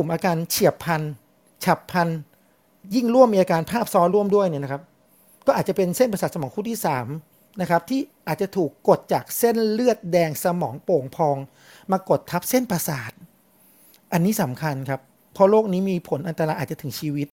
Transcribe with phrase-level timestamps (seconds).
[0.00, 1.02] กลุ่มอาการเฉียบพัน
[1.64, 2.08] ฉับพัน
[2.94, 4.82] ยิ่งร่วมมีอาการภาพซ้อนร่วมด้วยเนี่ยนะครับ
[5.46, 6.78] ก็อาจจะเป็นเส้นประสาทสมองคู่ที่
[7.18, 11.36] 3นะครับที่อาจจะถูกกดจากเส้นเลือดแดงสมองโป่งพอง
[11.90, 13.12] มากดทับเส้นประสาท
[14.12, 15.00] อันนี้สำคัญครับ
[15.34, 17.26] เพราะโรคนี้มีผลอันตรายอาจจะถึงชีวิต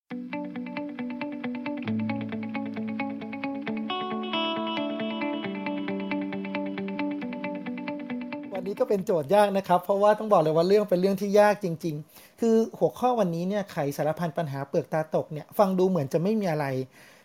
[8.79, 16.65] ก็เป็นโจทย์ยากนะครับ เพราะว่าต้องบอกเลยว่าเรื่องเป็นเรื่องที่ยากจริง ๆ คือหัวข้อวันนี้เนี่ยไขสารพันปัญหาเปลือกตาตกเนี่ยฟังดูเหมือนจะไม่มีอะไร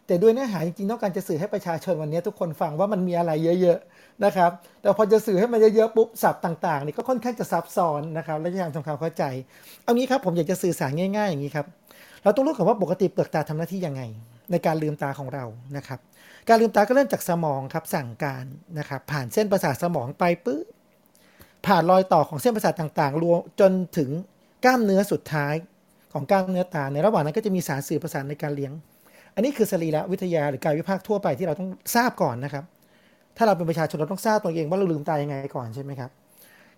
[0.07, 9.25] แต่ด้วยเนื้อหาจริงๆต้องการจะสื่อให้ประชาชนวันนี้ทุกคนฟังว่ามันมีอะไรเยอะๆนะครับ แต่พอจะสื่อให้มันเยอะๆปุ๊บศัพท์ต่างๆนี่ก็ค่อนข้างจะซับซ้อนนะครับและพยายามทำความเข้าใจ
[9.85, 11.67] เอางี้ครับผมอยากจะสื่อสารง่าย ๆ อย่างนี้ครับ
[12.23, 14.03] เราต้องรู้ก่อนว่าปกติเปลือกตาทำหน้าที่ยังไง
[14.51, 15.45] ในการลืมตาของเรา
[15.77, 15.99] นะครับ
[16.49, 18.45] การลืมตาก็เริ่มจากสมองครับสั่งการ
[18.79, 20.65] นะครับผ่านเส้นประสาทสมองไปปุ๊บ
[21.67, 24.11] ผ่านรอยต่อของเส้นประสาทต่างๆ รวมจนถึง
[24.65, 25.55] กล้ามเนื้อสุดท้าย
[26.13, 28.73] ของกล้ามเนื้อตา ในระหว่างนั้นก็จะมีสารสื่อประสาทในการเลี้ยง
[29.35, 32.65] อันนี้คือสรีระวิทยาหรือกายวิภาคทั่วไปที่เราต้องทราบก่อนนะครับ
[33.37, 36.11] ถ้าเราเป็นประชาชนเราต้องทราบตัวเองว่าเราลืมตายังไงก่อนใช่ไหมครับ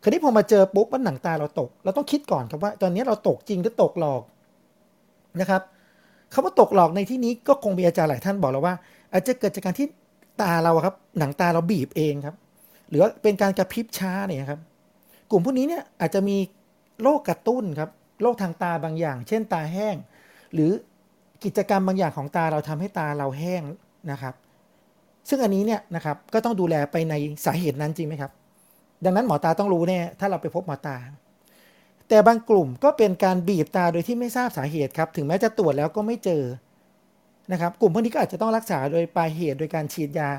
[0.02, 4.22] คราวนี้พอมาเจอปุ๊บว่าหนังตาเราตก เราต้องคิดก่อนครับว่า ตอนนี้เราตกจริงหรือตกหลอก
[5.40, 5.62] นะครับ
[6.32, 8.74] คำว่าตกหลอกในที่นี้ก็คงมีอาจารย์หลายท่านบอกเราว่า
[9.12, 9.86] อาจจะเกิดจากการที่
[10.40, 12.36] ตาเราครับ หนังตาเราบีบเองครับ
[12.90, 14.60] หรือว่าเป็นการกระพริบช้าเนี่ยครับ
[15.34, 16.36] ลุ่มพวกนี้เนี่ยอาจจะมี
[17.02, 17.90] โรคกระตุ้นครับ
[18.22, 19.96] โรคทางตาบางอย่าง เช่นตาแห้ง
[20.54, 20.70] หรือ
[21.44, 23.62] กิจกรรมบางอย่างของตาเราทำให้ตาเราแห้ง
[24.10, 24.34] นะครับ
[25.28, 27.14] ซึ่งอันนี้เนี่ยนะครับก็ต้องดูแลไปใน
[27.46, 28.32] สาเหตุนั้นจริงไหมครับ
[29.04, 30.96] ดังนั้นหมอตาต้องรู้แน่ถ้าเราไปพบหมอตา
[32.08, 36.42] แต่บางกลุ่มก็เป็นการบีบตาโดยที่ไม่ทราบสาเหตุครับ ถึงแม้จะตรวจแล้วก็ไม่เจอ
[37.52, 40.30] นะครับ กลุ่มพวกนี้ก็อาจจะต้องรักษาโดยปลายเหตุโดยการฉีดยา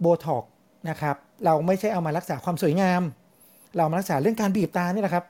[0.00, 0.44] โบท็อก
[0.88, 3.02] นะครับ เราไม่ใช่เอามารักษาความสวยงาม
[3.76, 5.24] เรามารักษาเรื่องการบีบตานี่แหละครับ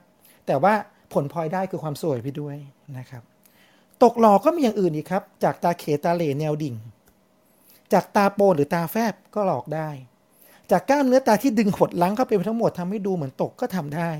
[0.46, 0.72] แต่ว่า
[1.12, 2.56] ผลพลอยได้คือความสวยไปด้วย
[2.98, 3.22] นะครับ
[4.02, 6.74] ตกหลอกก็มีอย่างอื่นอีกครับ จากตาเขตาเหลแนวดิ่ง
[7.92, 9.88] จากตาโปนหรือตาแฟบก็หลอกได้
[10.70, 14.10] จากกล้ามเนื้อตาที่ดึงหดลังเข้าไปทั้งหมดทำให้ดูเหมือนตกก็ทำได้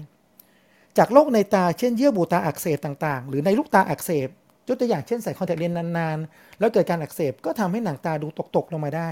[0.99, 4.29] จากโรคในตาเช่นเยื่อบุตาอักเสบต่างๆ หรือในลูกตาอักเสบ
[4.69, 9.09] ยกตัวอย่างเช่นใส่คอนแทคเลนส์นานๆ แล้วเกิดการอักเสบก็ทำให้หนังตาดูตกๆลงมาได้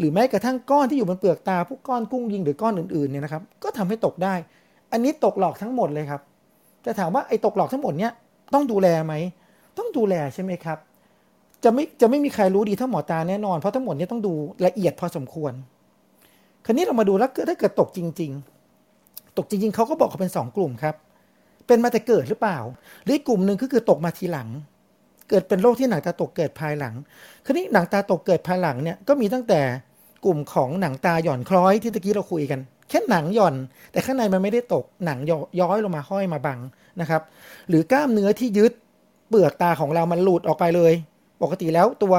[0.00, 4.34] หรือแม้กระทั่งก้อนที่อยู่บนเปลือกตาพวกก้อนกุ้งยิงหรือก้อนอื่นๆเนี่ยนะครับ ก็ทำให้ตกได้
[4.92, 6.20] อันนี้ตกหลอกทั้งหมดเลยครับ
[6.84, 8.12] จะถามว่าไอ้ตกหลอกทั้งหมดเนี่ย
[8.54, 9.14] ต้องดูแลไหม
[9.78, 10.78] ต้องดูแลใช่ไหมครับ
[11.64, 14.32] จะไม่จะไม่มีใครรู้ดีเท่าหมอตาแน่นอนเพราะทั้งหมดนี้ต้องดู
[14.66, 15.52] ละเอียดพอสมควร
[16.64, 18.30] คราวนี้เรามาดูแล้วถ้าเกิดตกจริง
[18.86, 20.94] ๆ ตกจริง ๆเขาก็บอกเขาเป็น 2 กลุ่มครับ
[21.66, 22.58] เป็นมาแต่เกิดหรือเปล่า
[23.04, 24.48] หรือกลุ่มหนึ่งก็คือตกมาทีหลัง
[25.28, 26.94] เกิดเป็นโรคที่หนังตาตกเกิดภายหลัง
[27.44, 29.60] คราวนี้หนังตาตกเกิดภายหลังเนี่ยก็มีตั้งแต่
[30.24, 33.54] กลุ่มของหนังตาหย่อนคล้อยที่ตะกี้เราคุยกันแค่หนังหย่อน
[33.92, 35.18] แต่ข้างในมันไม่ได้ตกหนัง
[35.60, 36.58] ย้อยลงมาห้อยมาบัง
[37.00, 37.22] นะครับ
[37.68, 38.72] หรือกล้ามเนื้อที่ยึด
[39.28, 40.92] เปลือกตาของเรามันหลุดออกไปเลย
[41.42, 42.14] ปกติแล้วตัว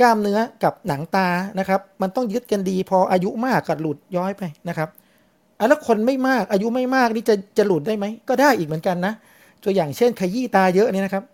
[0.00, 1.28] กล้ามเนื้อกับหนังตา
[1.58, 4.88] นะครับ มันต้องยึดกันดีพออายุมากก็หลุดย้อยไปนะครับ
[5.58, 9.12] อันแล้วคนไม่มากอายุไม่มากนี่จะจะหลุดได้ไหมก็ได้อีกเหมือนกันนะ
[9.64, 11.24] ตัวอย่างเช่นขยี้ตาเยอะเนี่ยนะครับ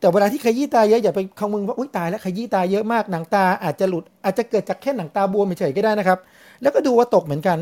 [0.00, 6.18] แต่เวลาที่ขยี้ตาเยอะอย่าไปคำมึงว่าอุ้ยตายแล้วขยี้ตาเยอะมากหนังตาอาจจะหลุดอาจจะเกิดจากแค่หนังตาบวมเฉยๆก็ได้นะครับ
[6.62, 7.58] แล้วก็ดูว่าตกเหมือนกัน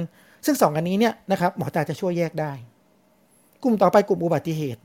[0.47, 2.53] ซึ่ง2อันนี้เนี่ยนะครับหมอตาจะช่วยแยกได้
[3.63, 4.81] กลุ่มต่อไปกลุ่มอุบัติเหตุ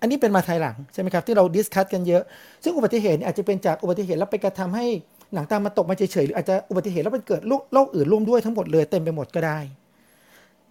[0.00, 2.22] อันนี้เป็นมาภายหลังใช่ไหมครับที่เราดิสคัตกันเยอะ
[2.64, 4.86] ซึ่งอุบัติเหตุอาจจะเป็นจากอุบัติเหตุแล้วไปกระทำให้
[5.34, 7.40] หนังตามันตกมาเฉยๆหรืออาจจะอุบัติเหตุแล้วมันเกิด
[7.72, 9.58] โรคอื่นร่วมด้วยทั้งหมดเลยเต็มไปหมดก็ได้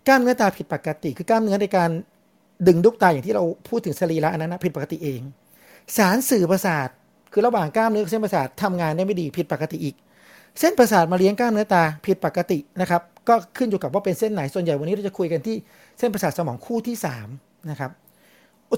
[0.07, 1.89] กล้ามเนื้อตาผิดปกติ คือกล้ามเนื้อในการ
[2.67, 5.21] ดึงลูกตาอย่างที่เราพูดถึงสรีระอันนั้นนะผิดปกติเอง
[5.95, 6.89] สารสื่อประสาท
[7.31, 9.95] คือระหว่างกล้ามเนื้อเส้นประสาททำงานได้ไม่ดีผิดปกติอีก
[10.59, 15.55] เส้นประสาทมาเลี้ยงกล้ามเนื้อตาผิดปกตินะครับ ก็ขึ้นอยู่กับว่าเป็นเส้นไหนส่วนใหญ่วันนี้เราจะคุยกันที่
[15.99, 16.95] เส้นประสาทสมองคู่ที่
[17.31, 17.91] 3นะครับ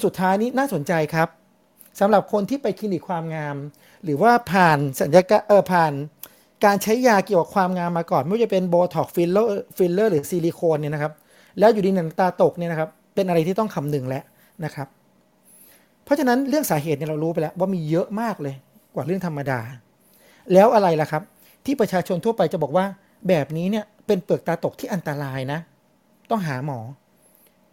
[0.05, 1.27] สุดท้ายนี้น่าสนใจครับ
[1.99, 3.55] สำหรับคนที่ไปคลินิกความงาม
[4.03, 5.93] หรือว่าผ่านศัลยกรรมเออผ่าน
[6.65, 11.13] การใช้ยาเกี่ยวกับความงามมาก่อน ไม่ว่าจะเป็นโบท็อกซ์ filler filler หรือซิลิโคนเนี่ยนะครับ
[11.59, 14.23] แล้วอยู่ดีหนังตาตกเนี่ยนะครับ เป็นอะไรที่ต้องคำนึงแล้ว
[14.65, 14.87] นะครับ
[16.09, 18.55] เพราะฉะนั้นเรื่องสาเหตุเนี่ยเรารู้ไปแล้วว่ามีเยอะมากเลย
[18.95, 19.59] กว่าเรื่องธรรมดา
[20.53, 21.23] แล้วอะไรล่ะครับ
[21.65, 22.85] ที่ประชาชนทั่วไปจะบอกว่า
[23.27, 25.59] แบบนี้เนี่ยเป็นเปลือกตาตกที่อันตรายนะ
[26.29, 26.79] ต้องหาหมอ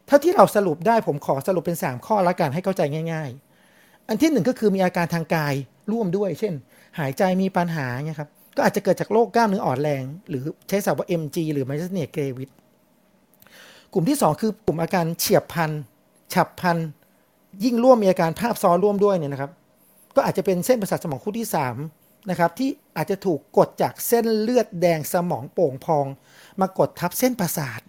[0.07, 3.31] เท่าที่เราสรุปได้ผมขอสรุปเป็น 3 ข้อละกันให้เข้าใจง่าย
[3.69, 5.55] ๆ อันที่หนึ่งก็คือมีอาการทางกาย
[5.93, 6.55] ร่วมด้วย เช่น
[6.99, 12.51] หายใจมีปัญหาเนี่ยครับก็อาจจะเกิดจากโรคกล้ามเนื้ออ่อนแรง หรือใช้ศัพท์ว่า MG หรือไมสเนียเกวิด
[13.93, 15.71] กลุ่มที่ 2 คือกลุ่มอาการเฉียบพัน
[16.35, 16.79] ฉับพัน
[17.65, 19.51] ยิ่งร่วมมีอาการภาพซ้อนร่วมด้วยเนี่ยนะครับ
[20.17, 21.49] ก็อาจจะเป็นเส้นประสาทสมองคู่ที่
[21.89, 26.07] 3นะครับที่อาจจะถูกกดจากเส้นเลือดแดงสมองโป่งพอง
[26.61, 27.81] มากดทับเส้นประสาท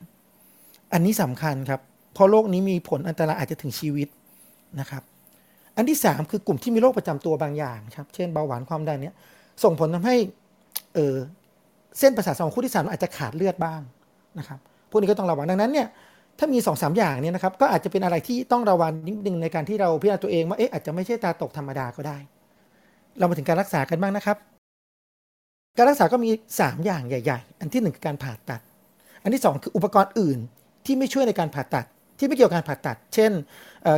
[0.94, 1.82] อันนี้สำคัญครับ
[2.14, 4.08] เพราะโรคนี้มีผลอันตรายอาจจะถึงชีวิต
[4.80, 5.04] นะครับ
[5.76, 9.16] อันที่ 3 คือกลุ่มที่มีโรคประจำตัวบางอย่างครับเช่นเบาหวานความดันเนี้ย
[9.64, 10.16] ส่งผลทำให้
[10.94, 11.16] เออ
[12.00, 13.82] เส้นประสาทสมองคู่ที่สามอาจจะขาดเลือดบ้าง
[14.40, 14.60] นะครับ
[14.90, 15.88] พวกนี้ก็ต้องระวังดังนั้นเนี่ย
[16.40, 22.18] ถ้ามี2อสอย่างเนี่ยนะครับก็อาจจะเป็นอะไรที่ต้องระวังนิดนึงในการที่เราพิจารณาตัวเองว่าเอ๊ะอาจจะไม่ใช่ตาตกธรรมดาก็ได้
[23.20, 24.38] เรามาถึงการรักษากันบ้างนะครับ
[25.78, 26.30] การรักษาก็มี
[26.60, 28.62] 3 อย่างใหญ่ ๆ อันที่1คือการผ่าตัด
[29.24, 30.40] อันที่ 2 คืออุปกรณ์อื่น
[30.86, 31.86] ที่ไม่ช่วยในการผ่าตัด
[32.20, 33.32] ที่ไม่เกี่ยวกับการผ่าตัด เช่น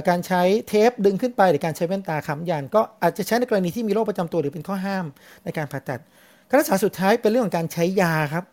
[0.09, 5.05] การใช้เทปดึงขึ้นไปหรือการใช้แว่นตาค้ำยันก็อาจจะใช้ในกรณีที่มีโรคประจำตัวหรือเป็นข้อห้าม
[5.43, 5.99] ในการผ่าตัด
[6.49, 8.45] การรักษาสุดท้ายเป็นเรื่องของการใช้ยาครับ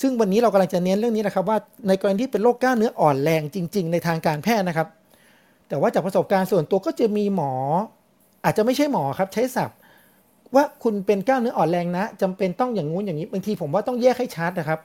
[0.00, 1.58] ซึ่งวันนี้เรากำลังจะเน้นเรื่องนี้นะครับ ว่า
[1.88, 4.88] ในกรณีที่เป็นโรคกล้ามเนื้ออ่อนแรงจริง ๆ ในทางการแพทย์นะครับ
[5.68, 7.52] แต่ว่าจากประสบการณ์ส่วนตัวก็จะมีหมอ
[8.44, 9.78] อาจจะไม่ใช่หมอครับใช้ศัพท์
[10.54, 14.78] ว่าคุณเป็นกล้ามเนื้ออ่อนแรงนะจำเป็นต้องอย่างงู้นอย่างนี้บางทีผมว่าต้องแยกให้ชัดนะครับ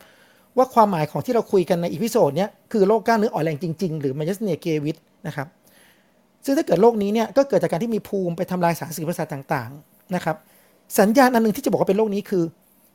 [0.57, 5.47] ว่าความหมายของที่เราคุยกันใน episode นี้คือโรคกล้ามเนื้ออ่อนแรงจริง ๆ หรือ myasthenia gravis นะครับ
[6.45, 10.35] ซึ่งถ้าเกิดโรคนี้เนี่ยก็เกิดจากการที่มีภูมิไปทำลายสารสื่อประสาทต่างๆนะครับ
[10.99, 12.43] สัญญาณอันนึงที่จะบอกว่าเป็นโรคนี้คือ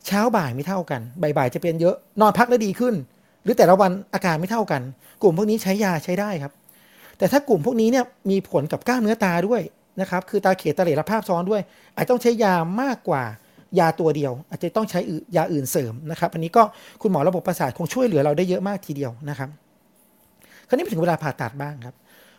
[0.06, 2.94] เช้าบ่ายไม่เท่ากันบ่ายๆจะเป็นเยอะนอนพักแล้วดีขึ้น
[3.42, 4.82] หรือแต่ละวันอาการไม่เท่ากัน
[5.22, 6.52] กลุ่มพวกนี้ใช้ยาใช้ได้ครับ
[7.18, 9.60] แต่ถ้ากลุ่มพวกนี้เนี่ยมีผลกับกล้ามเนื้อตาด้วย
[10.00, 11.62] นะครับคือตาเขตตาเหลและภาพซ้อนด้วย
[11.96, 13.22] อาจต้องใช้ยามากกว่า
[13.78, 15.00] ยาตัวเดียว อาจจะต้องใช้
[15.36, 16.62] ยาอื่นเสริมนะครับอันนี้ก็
[17.02, 19.48] คุณหมอระบบประสาทคงช่วยเหลือเราได้เยอะมากทีเดียวนะครับ
[20.68, 21.94] คราวนี้ไปถึงเวลาผ่าตัดบ้างครับ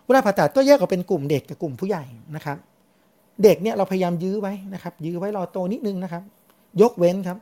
[0.06, 2.04] เวลาผ่าตัดก็แยกออกเป็นกลุ่มเด็กกับกลุ่มผู้ใหญ่
[2.36, 2.58] นะครับ
[3.44, 6.24] เด็กเนี่ยเราพยายามยื้อไว้นะครับ ยื้อไว้รอโตนิดนึงนะครับ
[6.82, 7.38] ยกเว้นครับ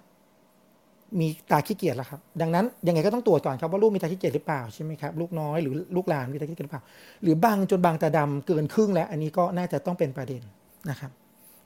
[1.19, 6.83] มีตาขี้เกียจแล้วครับ ดังนั้นยังไงก็ต้องตรวจก่อนครับว่าลูกมีตาขี้เกียจหรือเปล่าใช่ไหมครับลูกน้อยหรือลูกหลานมีตาขี้เกียจหรือเปล่า
[7.23, 10.41] หรือบางจนบางตาดำเกินครึ่งแล้ว อันนี้ก็น่าจะต้องเป็นประเด็น
[10.89, 11.11] นะครับ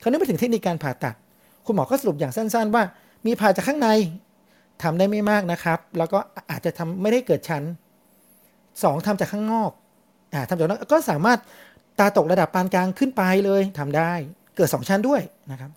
[0.02, 1.14] คราวนี้ไปถึงเทคนิคการผ่าตัด
[1.66, 2.82] คุณหมอก็สรุปอย่างสั้น ๆ ว่า
[3.26, 3.88] มีผ่าจากข้างใน
[4.82, 6.18] ทำได้ไม่มากนะครับ แล้วก็
[6.50, 7.62] อาจจะทำไม่ได้เกิดชั้น
[8.34, 9.70] 2ทำจากข้างนอก
[10.34, 11.38] อ่าทำจากนั้นก็สามารถ
[11.98, 14.12] ตาตกระดับปานกลางขึ้นไปเลยทำได้
[14.56, 15.20] เกิด 2 ชั้นด้วย
[15.52, 15.70] นะครับ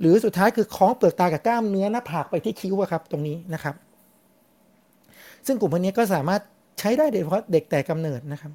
[0.00, 3.74] หรือสุดท้ายคือคล้องเปลือกตากับกล้ามเนื้อหน้าผากไปที่คิ้วครับตรงนี้นะครับ
[5.46, 6.42] ซึ่งกลุ่มพวกนี้ก็สามารถ
[6.78, 8.52] ใช้ได้โดยเฉพาะเด็กแต่กำเนิดนะครับ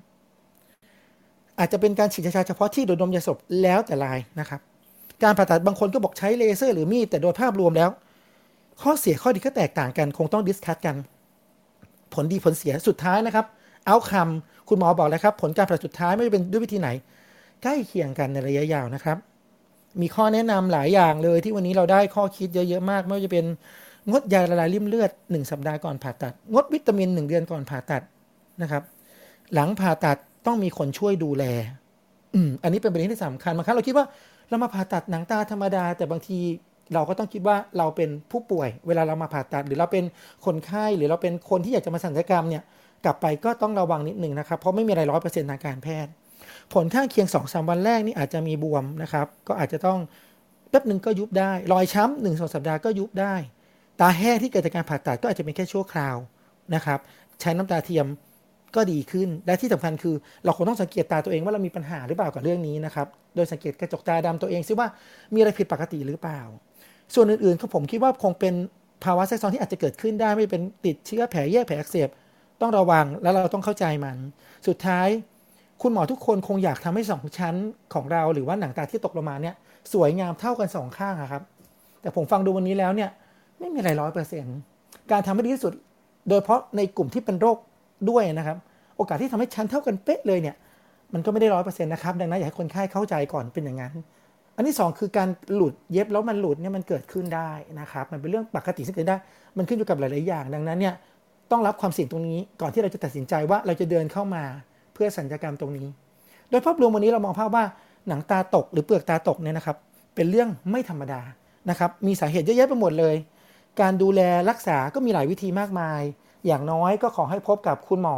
[1.59, 4.59] อาจจะเป็นการฉีดยาเฉพาะที่โดยดมยาสลบแล้วแต่รายนะครับ
[5.23, 7.89] การผ่าตัดบางคนก็บอกใช้เลเซอร์หรือมีดแต่โดยภาพรวมแล้ว
[8.81, 10.95] ข้อเสียข้อดีก็แตกต่างกัน คงต้อง discuss กัน
[12.13, 13.45] ผลดีผลเสียสุดท้ายนะครับ
[13.87, 16.89] เอาคำคุณหมอบอกแล้วครับ ผลการผ่าตัดสุดท้ายไม่ว่าเป็นด้วยวิธีไหน
[17.63, 19.17] ใกล้เคียงกันในระยะยาวนะครับ
[20.01, 23.45] มีข้อแนะนำหลายอย่างเลยที่วันนี้เราได้ข้อคิดเยอะๆมากไม่ว่าจะเป็น
[24.09, 28.03] งดยาละลายริ่มเลือด 1 สัปดาห์ก่อนผ่าตัด งดวิตามิน 1 เดือนก่อนผ่าตัด
[28.61, 28.83] นะครับ
[29.53, 31.43] หลังผ่าตัดต้องมีคนช่วยดูแล
[32.33, 34.05] อืมอันนี้เป็นประเด็นที่สำคัญบางครั้งเราคิดว่า
[34.49, 36.39] เรามาผ่าตัดหนังตาธรรมดา แต่บางที
[36.93, 40.03] เราก็ต้องคิดว่าเราเป็นผู้ป่วย เวลาเรามาผ่าตัด หรือเราเป็น
[40.45, 42.63] คนไข้หรือเราเป็นคนที่อยากจะมาสัญญกรรมเนี่ย
[43.05, 46.11] กลับไปก็ต้องระวังนิดหนึ่งนะครับเพราะไม่มีอะไรร้อยเปอร์เซ็นต์ทางการแพทย์
[46.73, 49.99] ผลข้างเคียง2อสวันแรกนี่อาจจะมีบวมนะครับ ก็อาจจะต้อง
[50.69, 53.35] แป๊บหนึ่งก็ยุบได้ รอยช้ำหนึ่งสองสัปดาห์ก็ยุบได้
[53.99, 56.17] ตาแห้งที่เกิดจากการผ่าตัดก็อาจจะเป็นแค่ชั่วคราว
[56.75, 56.99] นะครับ
[57.41, 58.07] ใช้น้ำตาเทียม
[58.75, 60.15] ก็ดีขึ้น และที่สำคัญคือ
[60.45, 64.87] เราคงต้องสังเกตตาตัวเองว่าเรามีปัญหาหรือเปล่ากับเรื่องนี้นะครับ โดยสังเกตกระจกตาดำตัวเองซิว่า
[65.33, 66.41] มีอะไรผิดปกติหรือเปล่า
[67.15, 68.53] ส่วนอื่นๆก็ผมคิดว่าคงเป็น
[69.03, 72.09] ภาวะแทรกซ้อนที่อาจจะเกิดขึ้นได้ไม่เป็นติดเชื้อแผลแยกแผลอักเสบ
[72.61, 74.17] ต้องระวังแล้วเราต้องเข้าใจมัน
[74.67, 75.07] สุดท้าย
[75.81, 77.55] คุณหมอทุกคนคงอยากทำให้สองชั้น
[77.93, 79.55] ของเราหรือว่าหนังตาที่ตกลงมาเนี่ย
[79.93, 81.43] สวยงามเท่ากันสองข้างครับ
[82.01, 83.09] แต่ผมฟังดูวันนี้แล้วเนี่ย
[83.59, 84.55] ไม่มีอะไรร้อยเปอร์เซ็นต์
[85.11, 85.73] การทำให้ดีที่สุด
[86.29, 87.57] โดยเพราะในกลุ่มที่เป็นโรค
[88.09, 88.57] ด้วยนะครับ
[88.97, 90.55] โอกาสที่ทำให้ชั้นเท่ากันเป๊ะเลยเนี่ย
[91.13, 93.93] มันก็ไม่ได้ร้อยเปอร์เซ็นต์นะครับดังนั้นอยากให้คนไข้เข้าใจก่อนเป็นอย่างนั้น
[94.55, 99.17] อันที่ 2 คือการหลุดเย็บแล้วมันหลุดเนี่ยมันเกิดขึ้นได้นะครับ มันเป็นเรื่องปกติที่เกิดได้
[99.57, 100.93] มันขึ้นอยู่กับหลาย ๆ อย่าง ดังนั้นเนี่ย
[101.51, 104.43] ต้องรับความเสี่ยงตรงนี้ก่อนที่เราจะตัดสินใจว่าเราจะเดินเข้ามา
[104.93, 105.87] เพื่อสัญญกรรมตรงนี้
[106.49, 107.65] โดยภาพรวมวันนี้เรามองภาพว่า
[108.07, 109.77] หนังตาตกหรือเปลือกตาตกเนี่ยนะครับ
[110.15, 111.21] เป็นเรื่องไม่ธรรมดา
[111.69, 113.15] นะครับ มีสาเหตุเยอะแยะไปหมดเลย
[113.81, 116.01] การดูแลรักษาก็มีหลายวิธีมากมาย
[116.47, 118.17] อย่างน้อยก็ขอให้พบกับคุณหมอ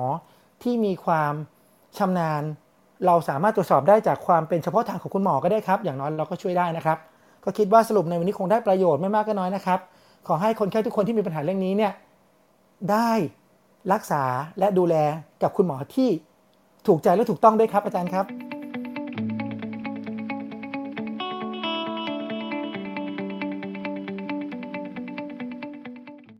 [0.64, 1.34] ที่มีความ
[1.98, 2.44] ชำนาญ
[3.06, 6.98] เราสามารถตรวจสอบได้จากความเป็นเฉพาะทางของคุณหมอก็ได้ครับ อย่างน้อยเราก็ช่วยได้นะครับ
[7.44, 9.80] ก็คิดว่าสรุปในวันนี้คงได้ประโยชน์ไม่มากก็น้อยนะครับ
[10.28, 11.92] ขอให้คนไข้ทุกคนที่มีปัญหาเรื่องนี้เนี่ย
[12.92, 13.12] ได้
[13.94, 14.24] รักษา
[14.60, 14.96] และดูแล
[15.42, 16.10] กับคุณหมอที่
[16.88, 18.53] ถูกใจและถูกต้องด้วยครับอาจารย์ครับ